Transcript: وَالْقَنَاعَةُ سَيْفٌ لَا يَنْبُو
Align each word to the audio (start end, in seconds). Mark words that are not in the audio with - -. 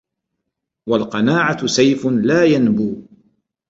وَالْقَنَاعَةُ 0.87 1.67
سَيْفٌ 1.67 2.05
لَا 2.07 2.43
يَنْبُو 2.45 3.01